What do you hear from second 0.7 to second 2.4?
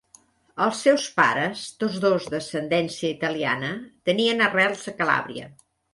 seus pares, tots dos